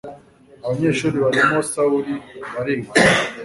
[0.65, 2.13] abanyeshuri barimo sawuli
[2.53, 2.91] bariga